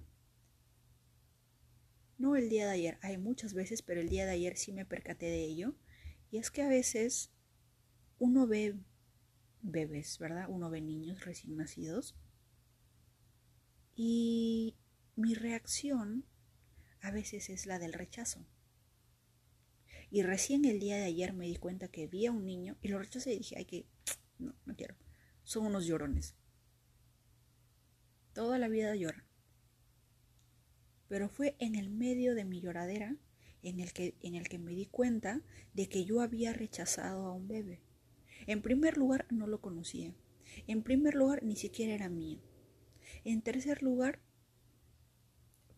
[2.17, 4.85] no el día de ayer, hay muchas veces, pero el día de ayer sí me
[4.85, 5.75] percaté de ello.
[6.31, 7.31] Y es que a veces
[8.19, 8.75] uno ve
[9.61, 10.47] bebés, ¿verdad?
[10.49, 12.15] Uno ve niños recién nacidos.
[13.95, 14.75] Y
[15.15, 16.25] mi reacción
[17.01, 18.45] a veces es la del rechazo.
[20.09, 22.89] Y recién el día de ayer me di cuenta que vi a un niño y
[22.89, 23.85] lo rechacé y dije, ay, que
[24.39, 24.95] no, no quiero.
[25.43, 26.35] Son unos llorones.
[28.33, 29.25] Toda la vida llora.
[31.07, 33.17] Pero fue en el medio de mi lloradera
[33.63, 35.41] en el que, en el que me di cuenta
[35.73, 37.81] de que yo había rechazado a un bebé.
[38.47, 40.13] En primer lugar, no lo conocía.
[40.67, 42.39] En primer lugar, ni siquiera era mío.
[43.23, 44.19] En tercer lugar,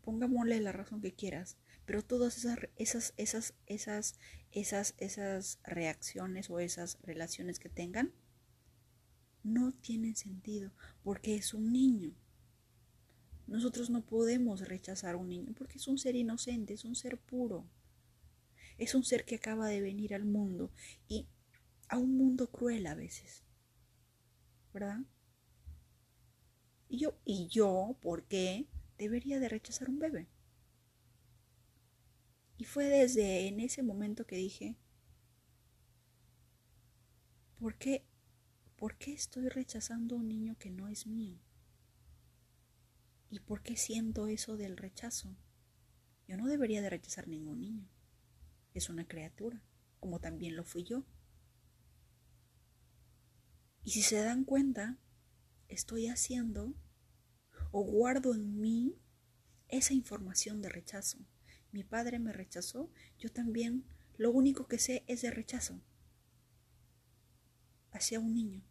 [0.03, 4.19] pongámosle la razón que quieras, pero todas esas, esas, esas, esas,
[4.51, 8.13] esas, esas reacciones o esas relaciones que tengan
[9.43, 10.71] no tienen sentido
[11.03, 12.13] porque es un niño.
[13.47, 17.17] Nosotros no podemos rechazar a un niño porque es un ser inocente, es un ser
[17.17, 17.65] puro.
[18.77, 20.71] Es un ser que acaba de venir al mundo
[21.07, 21.27] y
[21.89, 23.43] a un mundo cruel a veces.
[24.73, 24.99] ¿Verdad?
[26.89, 28.67] Y yo, y yo, ¿por qué
[29.03, 30.27] debería de rechazar un bebé?
[32.57, 34.77] Y fue desde en ese momento que dije,
[37.59, 38.05] ¿por qué,
[38.75, 41.39] ¿por qué estoy rechazando a un niño que no es mío?
[43.29, 45.35] ¿Y por qué siento eso del rechazo?
[46.27, 47.89] Yo no debería de rechazar ningún niño.
[48.73, 49.61] Es una criatura,
[49.99, 51.03] como también lo fui yo.
[53.83, 54.97] Y si se dan cuenta,
[55.67, 56.73] estoy haciendo
[57.73, 58.95] o guardo en mí
[59.67, 61.17] esa información de rechazo.
[61.71, 63.83] Mi padre me rechazó, yo también
[64.15, 65.81] lo único que sé es de rechazo
[67.91, 68.63] hacia un niño.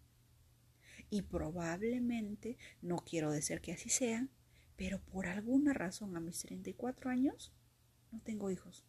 [1.11, 4.29] Y probablemente, no quiero decir que así sea,
[4.77, 7.53] pero por alguna razón a mis 34 años
[8.13, 8.87] no tengo hijos.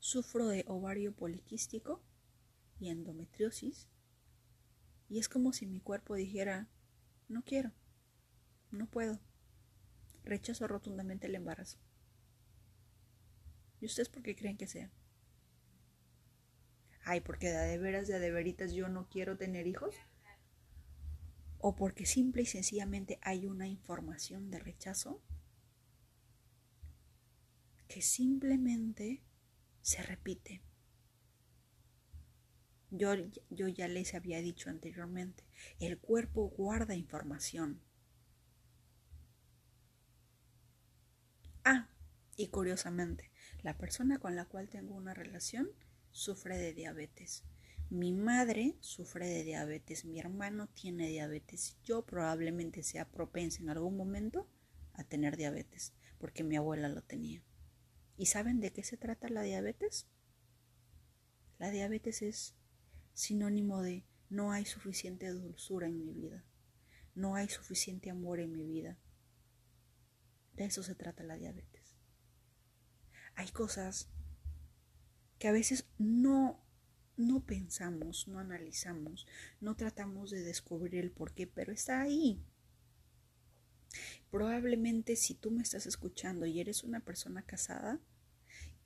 [0.00, 2.02] Sufro de ovario poliquístico
[2.80, 3.86] y endometriosis.
[5.08, 6.68] Y es como si mi cuerpo dijera,
[7.28, 7.72] no quiero,
[8.70, 9.20] no puedo.
[10.24, 11.78] Rechazo rotundamente el embarazo.
[13.80, 14.90] ¿Y ustedes por qué creen que sea?
[17.04, 19.94] Ay, porque de veras, de veritas yo no quiero tener hijos.
[21.58, 25.22] O porque simple y sencillamente hay una información de rechazo
[27.88, 29.22] que simplemente
[29.80, 30.62] se repite.
[32.90, 33.14] Yo,
[33.50, 35.44] yo ya les había dicho anteriormente,
[35.78, 37.82] el cuerpo guarda información.
[41.64, 41.88] Ah,
[42.36, 43.30] y curiosamente,
[43.62, 45.70] la persona con la cual tengo una relación
[46.12, 47.44] sufre de diabetes.
[47.90, 53.96] Mi madre sufre de diabetes, mi hermano tiene diabetes, yo probablemente sea propensa en algún
[53.96, 54.48] momento
[54.94, 57.42] a tener diabetes, porque mi abuela lo tenía.
[58.16, 60.06] ¿Y saben de qué se trata la diabetes?
[61.58, 62.57] La diabetes es
[63.18, 66.44] sinónimo de no hay suficiente dulzura en mi vida,
[67.16, 68.96] no hay suficiente amor en mi vida.
[70.54, 71.96] De eso se trata la diabetes.
[73.34, 74.08] Hay cosas
[75.40, 76.64] que a veces no
[77.16, 79.26] no pensamos, no analizamos,
[79.60, 82.40] no tratamos de descubrir el por qué, pero está ahí.
[84.30, 87.98] Probablemente si tú me estás escuchando y eres una persona casada,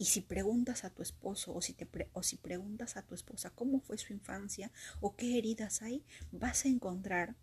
[0.02, 3.50] y si preguntas a tu esposo o si, te o si preguntas a tu esposa
[3.50, 7.36] cómo fue su infancia o qué heridas hay, vas a encontrar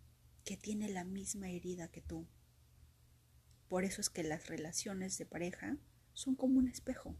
[0.43, 2.27] que tiene la misma herida que tú.
[3.69, 5.77] Por eso es que las relaciones de pareja
[6.11, 7.15] son como un espejo.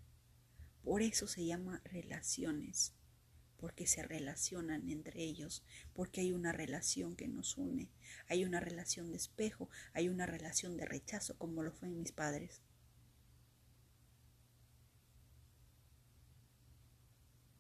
[0.84, 2.94] Por eso se llama relaciones
[3.56, 7.90] porque se relacionan entre ellos, porque hay una relación que nos une,
[8.28, 12.12] hay una relación de espejo, hay una relación de rechazo como lo fue en mis
[12.12, 12.62] padres.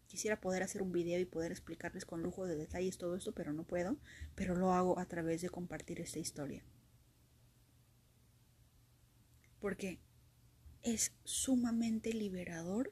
[0.09, 3.53] Quisiera poder hacer un video y poder explicarles con lujo de detalles todo esto, pero
[3.53, 3.99] no puedo,
[4.33, 6.65] pero lo hago a través de compartir esta historia.
[9.59, 9.99] Porque
[10.81, 12.91] es sumamente liberador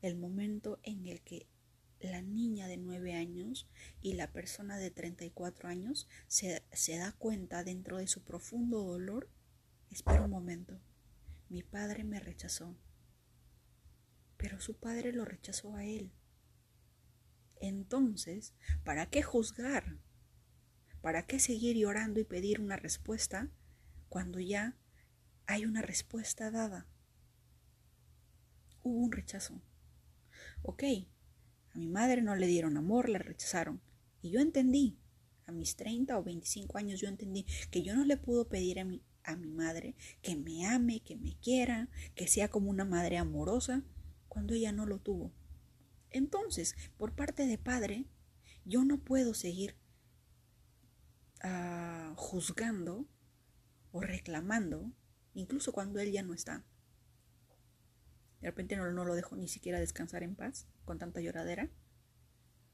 [0.00, 1.48] el momento en el que
[2.00, 3.68] la niña de 9 años
[4.00, 9.28] y la persona de 34 años se, se da cuenta dentro de su profundo dolor,
[9.90, 10.80] espera un momento,
[11.50, 12.74] mi padre me rechazó,
[14.38, 16.10] pero su padre lo rechazó a él.
[17.62, 19.96] Entonces, ¿para qué juzgar?
[21.00, 23.52] ¿Para qué seguir llorando y pedir una respuesta
[24.08, 24.76] cuando ya
[25.46, 26.88] hay una respuesta dada?
[28.82, 29.62] Hubo un rechazo.
[30.62, 30.82] Ok,
[31.72, 33.80] a mi madre no le dieron amor, la rechazaron.
[34.22, 34.98] Y yo entendí,
[35.46, 38.84] a mis 30 o 25 años yo entendí que yo no le puedo pedir a
[38.84, 43.18] mi, a mi madre que me ame, que me quiera, que sea como una madre
[43.18, 43.84] amorosa,
[44.26, 45.32] cuando ella no lo tuvo.
[46.12, 48.06] Entonces, por parte de padre,
[48.64, 49.76] yo no puedo seguir
[51.42, 53.06] ah, juzgando
[53.90, 54.92] o reclamando,
[55.34, 56.64] incluso cuando él ya no está.
[58.40, 61.70] De repente no, no lo dejo ni siquiera descansar en paz con tanta lloradera.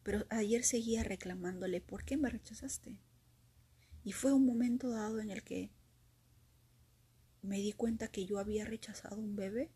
[0.02, 2.98] Pero ayer seguía reclamándole, ¿por qué me rechazaste?
[4.04, 5.70] Y fue un momento dado en el que
[7.42, 9.70] me di cuenta que yo había rechazado un bebé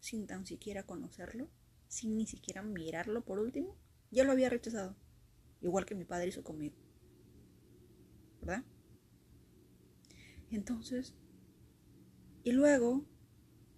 [0.00, 1.50] sin tan siquiera conocerlo,
[1.88, 3.76] sin ni siquiera mirarlo por último.
[4.10, 4.96] Ya lo había rechazado,
[5.60, 6.76] igual que mi padre hizo conmigo.
[8.40, 8.64] ¿Verdad?
[10.50, 11.14] Entonces,
[12.44, 13.04] y luego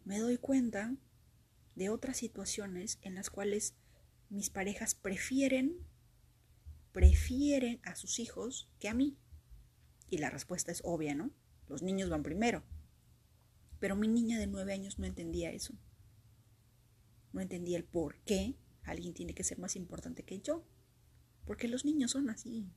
[0.04, 0.94] me doy cuenta
[1.74, 3.74] de otras situaciones en las cuales
[4.28, 5.86] mis parejas prefieren
[6.92, 9.16] prefieren a sus hijos que a mí.
[10.10, 11.30] Y la respuesta es obvia, ¿no?
[11.68, 12.64] Los niños van primero.
[13.78, 15.74] Pero mi niña de nueve años no entendía eso.
[17.32, 20.64] No entendía el por qué alguien tiene que ser más importante que yo.
[21.44, 22.70] Porque los niños son así.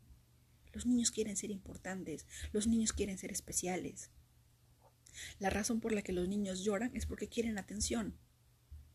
[0.74, 2.26] Los niños quieren ser importantes.
[2.52, 4.12] Los niños quieren ser especiales.
[5.40, 8.18] La razón por la que los niños lloran es porque quieren atención.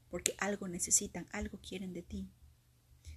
[0.09, 2.31] Porque algo necesitan, algo quieren de ti.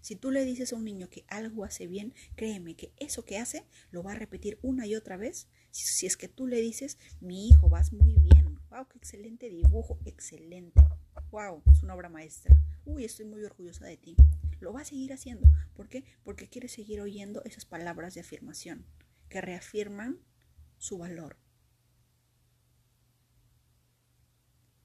[0.02, 3.38] Si tú le dices a un niño que algo hace bien, créeme que eso que
[3.38, 5.48] hace lo va a repetir una y otra vez.
[5.72, 8.60] Si, es que tú le dices, mi hijo, vas muy bien.
[8.70, 8.88] ¡Wow!
[8.88, 10.00] ¡Qué excelente dibujo!
[10.06, 10.82] ¡Excelente!
[11.32, 11.62] ¡Wow!
[11.72, 12.56] Es una obra maestra.
[12.86, 14.16] Uy, estoy muy orgullosa de ti.
[14.60, 15.48] Lo va a seguir haciendo.
[15.76, 16.04] ¿Por qué?
[16.24, 18.86] Porque quiere seguir oyendo esas palabras de afirmación
[19.30, 20.20] que reafirman
[20.80, 21.38] su valor.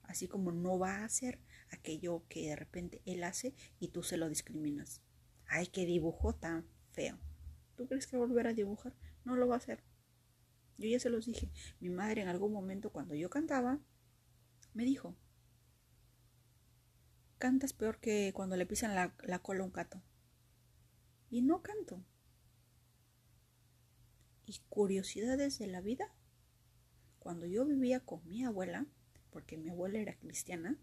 [0.03, 4.17] Así como no va a hacer aquello que de repente él hace y tú se
[4.17, 5.01] lo discriminas.
[5.47, 7.19] Ay, qué dibujo tan feo.
[7.75, 8.95] ¿Tú crees que volver a dibujar?
[9.23, 9.83] No lo va a hacer.
[10.77, 11.49] Yo ya se los dije.
[11.79, 13.79] Mi madre en algún momento cuando yo cantaba,
[14.73, 15.17] me dijo,
[17.45, 20.01] cantas peor que cuando le pisan la, la cola a un gato.
[21.29, 22.03] Y no canto.
[24.47, 26.11] Y curiosidades de la vida.
[27.19, 28.87] Cuando yo vivía con mi abuela,
[29.29, 30.79] porque mi abuela era cristiana,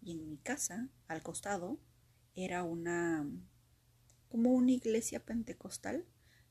[0.00, 1.78] y en mi casa, al costado,
[2.34, 3.30] era una
[4.30, 6.06] como una iglesia pentecostal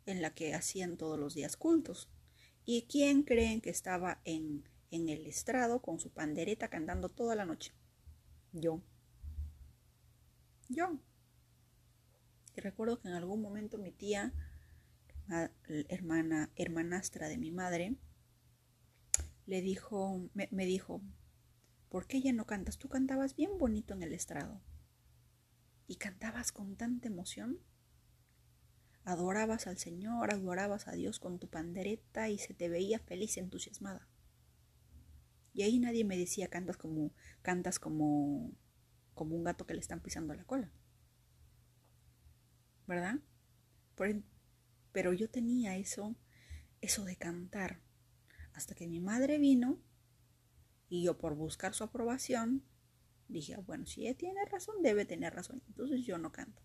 [0.06, 2.12] en la que hacían todos los días cultos.
[2.64, 7.46] ¿Y quién creen que estaba en, en el estrado con su pandereta cantando toda la
[7.46, 7.74] noche?
[8.52, 8.84] Yo.
[10.72, 11.00] Yo.
[12.56, 14.34] Y recuerdo que en algún momento mi tía,
[15.90, 17.96] hermana, hermanastra de mi madre,
[19.46, 21.02] le dijo, me, me dijo,
[21.92, 22.78] ¿Por qué ya no cantas?
[22.78, 24.62] Tú cantabas bien bonito en el estrado.
[25.88, 27.60] Y cantabas con tanta emoción.
[29.04, 34.08] Adorabas al Señor, adorabas a Dios con tu pandereta y se te veía feliz, entusiasmada.
[35.54, 37.12] Y ahí nadie me decía cantas como
[37.42, 38.54] cantas como
[39.22, 40.72] como un gato que le están pisando la cola.
[42.88, 43.20] ¿Verdad?
[44.92, 46.16] pero yo tenía eso
[46.82, 47.84] eso de cantar
[48.54, 49.80] hasta que mi madre vino
[50.90, 52.66] y yo por buscar su aprobación
[53.28, 55.62] dije, bueno, si ella tiene razón, debe tener razón.
[55.68, 56.64] Entonces yo no canto.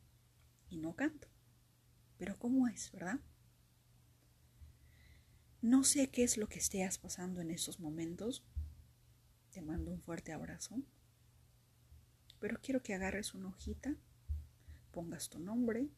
[0.70, 1.28] Y no canto.
[2.16, 3.20] Pero ¿cómo es, verdad?
[5.60, 8.42] No sé qué es lo que estés pasando en estos momentos.
[9.50, 10.82] Te mando un fuerte abrazo.
[12.46, 13.96] Pero quiero que agarres una hojita,
[14.92, 15.88] pongas tu nombre,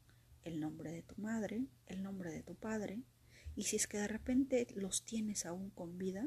[0.45, 3.03] el nombre de tu madre, el nombre de tu padre,
[3.55, 6.27] y si es que de repente los tienes aún con vida,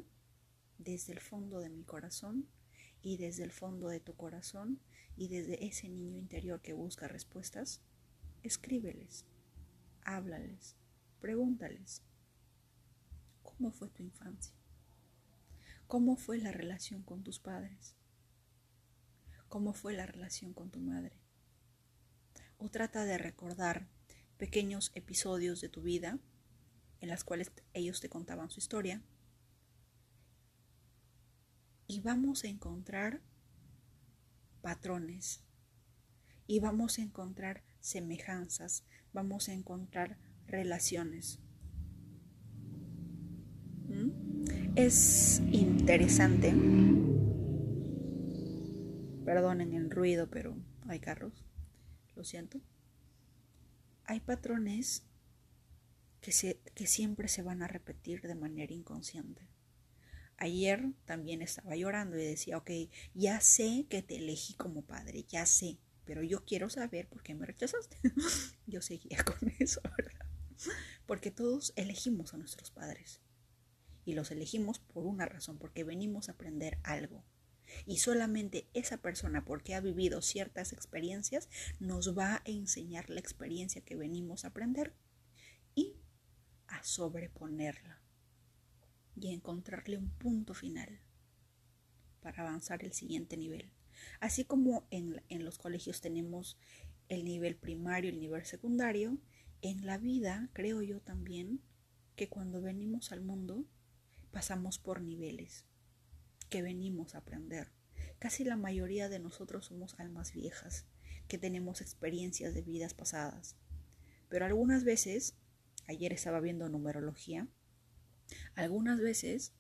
[0.78, 2.47] desde el fondo de mi corazón
[3.01, 4.80] y desde el fondo de tu corazón
[5.17, 7.82] y desde ese niño interior que busca respuestas,
[8.43, 9.26] escríbeles,
[10.03, 10.76] háblales,
[11.19, 12.03] pregúntales,
[13.41, 14.53] ¿cómo fue tu infancia?
[15.88, 17.95] ¿Cómo fue la relación con tus padres?
[19.51, 21.11] ¿Cómo fue la relación con tu madre?
[22.57, 23.89] O trata de recordar
[24.37, 26.19] pequeños episodios de tu vida
[27.01, 29.01] en las cuales ellos te contaban su historia
[31.85, 33.19] y vamos a encontrar
[34.61, 35.43] patrones
[36.47, 41.39] y vamos a encontrar semejanzas, vamos a encontrar relaciones.
[43.89, 44.11] ¿Mm?
[44.77, 46.53] Es interesante.
[49.32, 50.57] Perdonen el ruido, pero
[50.89, 51.45] hay carros.
[52.17, 52.59] Lo siento.
[54.03, 55.05] Hay patrones
[56.19, 59.47] que, se, que siempre se van a repetir de manera inconsciente.
[60.36, 62.71] Ayer también estaba llorando y decía, ok,
[63.13, 67.34] ya sé que te elegí como padre, ya sé, pero yo quiero saber por qué
[67.34, 67.95] me rechazaste.
[68.67, 70.25] yo seguía con eso, ¿verdad?
[71.05, 73.21] Porque todos elegimos a nuestros padres.
[74.03, 77.23] Y los elegimos por una razón, porque venimos a aprender algo.
[77.86, 81.49] Y solamente esa persona, porque ha vivido ciertas experiencias,
[81.80, 84.93] nos va a enseñar la experiencia que venimos a aprender
[85.76, 85.95] y
[86.67, 88.01] a sobreponerla
[89.15, 91.01] y encontrarle un punto final
[92.22, 93.72] para avanzar el siguiente nivel.
[94.19, 96.57] Así como en, en los colegios tenemos
[97.09, 99.17] el nivel primario, el nivel secundario,
[99.61, 101.61] en la vida creo yo también
[102.15, 103.65] que cuando venimos al mundo
[104.32, 105.65] pasamos por niveles,
[106.51, 107.71] que venimos a aprender.
[108.19, 110.85] Casi la mayoría de nosotros somos almas viejas,
[111.27, 113.55] que tenemos experiencias de vidas pasadas.
[114.29, 115.33] Pero algunas veces,
[115.87, 117.47] ayer estaba viendo numerología,
[118.53, 119.53] algunas veces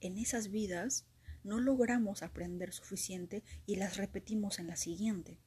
[0.00, 1.06] en esas vidas
[1.44, 5.38] no logramos aprender suficiente y las repetimos en la siguiente.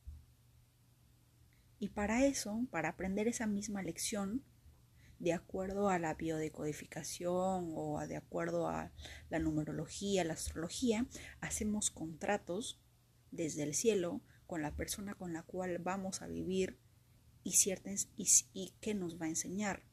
[1.79, 4.43] Y para eso, para aprender esa misma lección,
[5.24, 8.91] de acuerdo a la biodecodificación o de acuerdo a
[9.30, 11.07] la numerología, la astrología,
[11.39, 12.82] hacemos contratos
[13.32, 16.78] desde el cielo con la persona con la cual vamos a vivir
[17.41, 19.84] y, ciertas, y, y qué nos va a enseñar.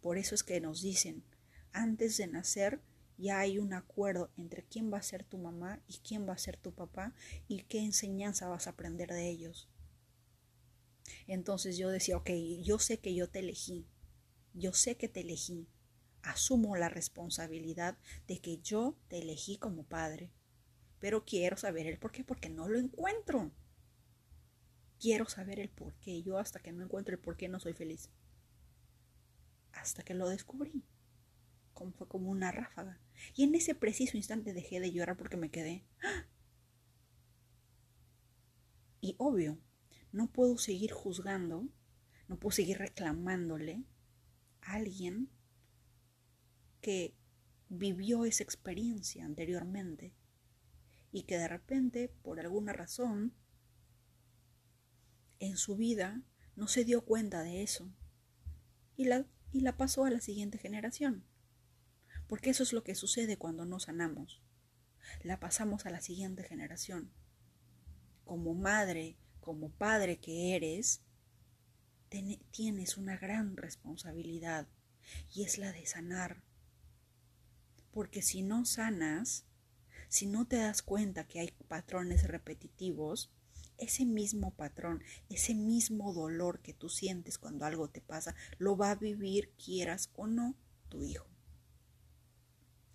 [0.00, 1.24] Por eso es que nos dicen,
[1.72, 2.80] antes de nacer
[3.18, 6.38] ya hay un acuerdo entre quién va a ser tu mamá y quién va a
[6.38, 7.12] ser tu papá
[7.48, 9.68] y qué enseñanza vas a aprender de ellos.
[11.26, 12.30] Entonces yo decía, ok,
[12.62, 13.88] yo sé que yo te elegí,
[14.54, 15.68] yo sé que te elegí,
[16.22, 20.32] asumo la responsabilidad de que yo te elegí como padre,
[20.98, 23.52] pero quiero saber el por qué, porque no lo encuentro.
[24.98, 27.74] Quiero saber el por qué, yo hasta que no encuentro el por qué no soy
[27.74, 28.08] feliz.
[29.72, 30.82] Hasta que lo descubrí
[31.92, 32.98] fue como una ráfaga.
[33.34, 35.84] Y en ese preciso instante dejé de llorar porque me quedé.
[36.02, 36.26] ¡ah!
[39.00, 39.58] Y obvio,
[40.12, 41.68] no puedo seguir juzgando,
[42.28, 43.84] no puedo seguir reclamándole
[44.66, 45.30] alguien
[46.80, 47.14] que
[47.68, 50.14] vivió esa experiencia anteriormente
[51.12, 53.34] y que de repente, por alguna razón,
[55.38, 56.22] en su vida
[56.56, 57.90] no se dio cuenta de eso
[58.96, 61.24] y la, y la pasó a la siguiente generación.
[62.26, 64.42] Porque eso es lo que sucede cuando no sanamos.
[65.22, 67.12] La pasamos a la siguiente generación.
[68.24, 71.02] Como madre, como padre que eres,
[72.50, 74.68] tienes una gran responsabilidad
[75.34, 76.42] y es la de sanar.
[77.92, 79.44] Porque si no sanas,
[80.08, 83.30] si no te das cuenta que hay patrones repetitivos,
[83.78, 88.92] ese mismo patrón, ese mismo dolor que tú sientes cuando algo te pasa, lo va
[88.92, 90.54] a vivir, quieras o no,
[90.88, 91.26] tu hijo.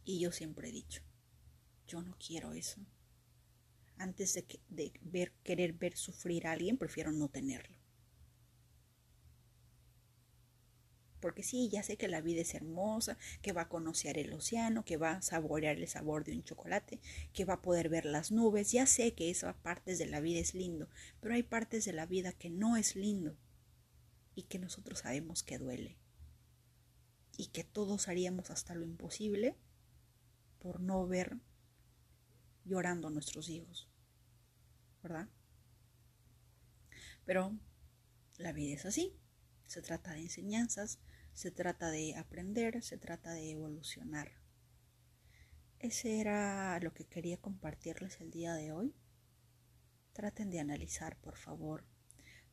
[0.05, 1.01] Y yo siempre he dicho,
[1.87, 2.79] yo no quiero eso.
[3.97, 7.78] Antes de, querer ver sufrir a alguien, prefiero no tenerlo.
[11.19, 14.85] Porque sí, ya sé que la vida es hermosa, que va a conocer el océano,
[14.85, 16.99] que va a saborear el sabor de un chocolate,
[17.33, 18.71] que va a poder ver las nubes.
[18.71, 20.89] Ya sé que esa partes de la vida es lindo,
[21.19, 23.35] pero hay partes de la vida que no es lindo
[24.35, 25.97] y que nosotros sabemos que duele.
[27.37, 29.55] Y que todos haríamos hasta lo imposible
[30.59, 31.37] por no ver
[32.65, 33.89] llorando a nuestros hijos,
[35.01, 35.27] ¿verdad?
[37.25, 37.57] Pero
[38.37, 39.13] la vida es así,
[39.65, 40.99] se trata de enseñanzas,
[41.39, 44.29] se trata de aprender, se trata de evolucionar.
[45.79, 48.93] Ese era lo que quería compartirles el día de hoy.
[50.11, 51.85] Traten de analizar, por favor.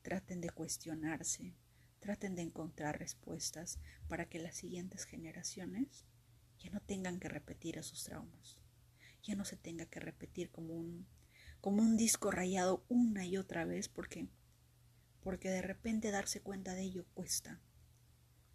[0.03, 1.57] Traten de cuestionarse.
[1.99, 6.05] Traten de encontrar respuestas para que las siguientes generaciones
[6.61, 8.61] ya no tengan que repetir esos traumas,
[9.21, 11.09] ya no se tenga que repetir como un,
[11.61, 14.29] como un disco rayado una y otra vez porque,
[15.23, 17.61] porque de repente darse cuenta de ello cuesta,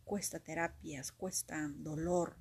[0.04, 2.38] cuesta terapias, cuesta dolor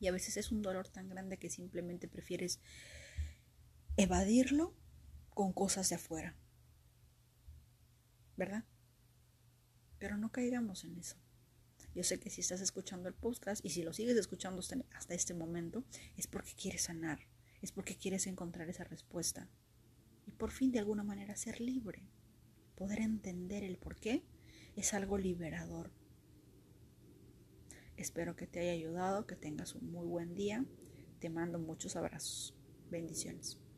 [0.00, 2.58] y a veces es un dolor tan grande que simplemente prefieres
[3.96, 4.74] evadirlo
[5.28, 6.34] con cosas de afuera,
[8.36, 8.64] ¿verdad?
[9.98, 11.16] Pero no caigamos en eso.
[11.94, 14.62] Yo sé que si estás escuchando el podcast y si lo sigues escuchando
[14.94, 15.84] hasta este momento,
[16.16, 17.20] es porque quieres sanar,
[17.60, 19.50] es porque quieres encontrar esa respuesta.
[20.26, 22.08] Y por fin de alguna manera ser libre.
[22.74, 24.24] Poder entender el por qué
[24.76, 25.92] es algo liberador.
[28.00, 30.64] Espero que te haya ayudado, que tengas un muy buen día.
[31.18, 32.54] Te mando muchos abrazos.
[32.90, 33.60] Bendiciones.